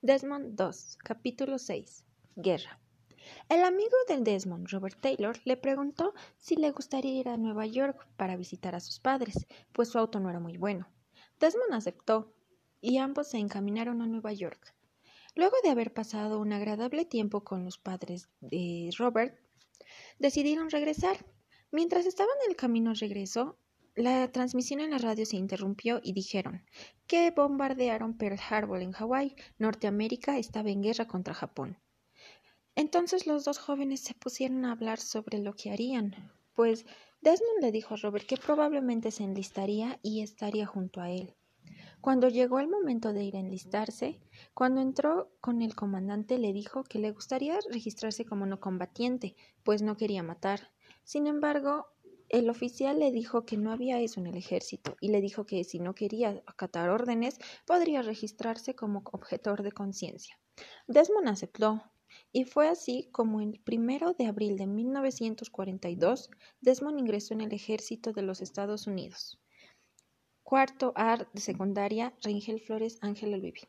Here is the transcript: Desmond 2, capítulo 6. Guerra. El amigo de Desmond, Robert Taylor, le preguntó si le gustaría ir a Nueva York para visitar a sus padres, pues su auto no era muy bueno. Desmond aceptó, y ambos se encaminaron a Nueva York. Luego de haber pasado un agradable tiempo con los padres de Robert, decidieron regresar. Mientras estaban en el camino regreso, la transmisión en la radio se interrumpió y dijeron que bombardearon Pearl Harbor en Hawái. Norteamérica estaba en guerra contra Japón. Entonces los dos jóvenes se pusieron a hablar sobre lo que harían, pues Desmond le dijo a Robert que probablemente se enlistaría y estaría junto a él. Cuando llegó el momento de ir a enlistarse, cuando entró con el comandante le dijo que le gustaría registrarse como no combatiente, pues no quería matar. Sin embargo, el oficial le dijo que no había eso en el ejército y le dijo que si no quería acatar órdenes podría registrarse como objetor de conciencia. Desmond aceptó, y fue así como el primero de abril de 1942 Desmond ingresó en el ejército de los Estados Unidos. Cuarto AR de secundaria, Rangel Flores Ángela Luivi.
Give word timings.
Desmond 0.00 0.54
2, 0.54 0.98
capítulo 1.02 1.58
6. 1.58 2.04
Guerra. 2.36 2.78
El 3.48 3.64
amigo 3.64 3.96
de 4.06 4.20
Desmond, 4.20 4.68
Robert 4.68 5.00
Taylor, 5.00 5.36
le 5.44 5.56
preguntó 5.56 6.14
si 6.36 6.54
le 6.54 6.70
gustaría 6.70 7.18
ir 7.18 7.28
a 7.28 7.36
Nueva 7.36 7.66
York 7.66 8.06
para 8.16 8.36
visitar 8.36 8.76
a 8.76 8.80
sus 8.80 9.00
padres, 9.00 9.48
pues 9.72 9.88
su 9.88 9.98
auto 9.98 10.20
no 10.20 10.30
era 10.30 10.38
muy 10.38 10.56
bueno. 10.56 10.86
Desmond 11.40 11.74
aceptó, 11.74 12.32
y 12.80 12.98
ambos 12.98 13.26
se 13.30 13.38
encaminaron 13.38 14.00
a 14.00 14.06
Nueva 14.06 14.32
York. 14.32 14.72
Luego 15.34 15.56
de 15.64 15.70
haber 15.70 15.92
pasado 15.92 16.38
un 16.38 16.52
agradable 16.52 17.04
tiempo 17.04 17.42
con 17.42 17.64
los 17.64 17.76
padres 17.76 18.28
de 18.40 18.90
Robert, 18.96 19.36
decidieron 20.20 20.70
regresar. 20.70 21.26
Mientras 21.72 22.06
estaban 22.06 22.36
en 22.44 22.52
el 22.52 22.56
camino 22.56 22.94
regreso, 22.94 23.58
la 23.98 24.30
transmisión 24.30 24.80
en 24.80 24.90
la 24.92 24.98
radio 24.98 25.26
se 25.26 25.36
interrumpió 25.36 26.00
y 26.02 26.12
dijeron 26.12 26.64
que 27.06 27.30
bombardearon 27.30 28.16
Pearl 28.16 28.38
Harbor 28.48 28.80
en 28.80 28.92
Hawái. 28.92 29.34
Norteamérica 29.58 30.38
estaba 30.38 30.70
en 30.70 30.82
guerra 30.82 31.06
contra 31.06 31.34
Japón. 31.34 31.78
Entonces 32.76 33.26
los 33.26 33.44
dos 33.44 33.58
jóvenes 33.58 34.00
se 34.00 34.14
pusieron 34.14 34.64
a 34.64 34.72
hablar 34.72 35.00
sobre 35.00 35.38
lo 35.38 35.54
que 35.54 35.70
harían, 35.72 36.32
pues 36.54 36.86
Desmond 37.20 37.60
le 37.60 37.72
dijo 37.72 37.94
a 37.94 37.96
Robert 37.96 38.24
que 38.26 38.36
probablemente 38.36 39.10
se 39.10 39.24
enlistaría 39.24 39.98
y 40.02 40.22
estaría 40.22 40.66
junto 40.66 41.00
a 41.00 41.10
él. 41.10 41.34
Cuando 42.00 42.28
llegó 42.28 42.60
el 42.60 42.68
momento 42.68 43.12
de 43.12 43.24
ir 43.24 43.36
a 43.36 43.40
enlistarse, 43.40 44.20
cuando 44.54 44.80
entró 44.80 45.32
con 45.40 45.60
el 45.62 45.74
comandante 45.74 46.38
le 46.38 46.52
dijo 46.52 46.84
que 46.84 47.00
le 47.00 47.10
gustaría 47.10 47.58
registrarse 47.70 48.24
como 48.24 48.46
no 48.46 48.60
combatiente, 48.60 49.34
pues 49.64 49.82
no 49.82 49.96
quería 49.96 50.22
matar. 50.22 50.70
Sin 51.02 51.26
embargo, 51.26 51.86
el 52.28 52.50
oficial 52.50 52.98
le 52.98 53.10
dijo 53.10 53.44
que 53.46 53.56
no 53.56 53.72
había 53.72 54.00
eso 54.00 54.20
en 54.20 54.26
el 54.26 54.36
ejército 54.36 54.96
y 55.00 55.08
le 55.08 55.20
dijo 55.20 55.46
que 55.46 55.64
si 55.64 55.78
no 55.78 55.94
quería 55.94 56.42
acatar 56.46 56.90
órdenes 56.90 57.38
podría 57.66 58.02
registrarse 58.02 58.74
como 58.74 59.02
objetor 59.12 59.62
de 59.62 59.72
conciencia. 59.72 60.38
Desmond 60.86 61.28
aceptó, 61.28 61.82
y 62.32 62.44
fue 62.44 62.68
así 62.68 63.08
como 63.12 63.40
el 63.40 63.60
primero 63.60 64.12
de 64.12 64.26
abril 64.26 64.56
de 64.56 64.66
1942 64.66 66.30
Desmond 66.60 66.98
ingresó 66.98 67.34
en 67.34 67.42
el 67.42 67.52
ejército 67.52 68.12
de 68.12 68.22
los 68.22 68.40
Estados 68.40 68.86
Unidos. 68.86 69.40
Cuarto 70.42 70.92
AR 70.96 71.28
de 71.32 71.40
secundaria, 71.40 72.14
Rangel 72.22 72.60
Flores 72.60 72.98
Ángela 73.02 73.36
Luivi. 73.36 73.60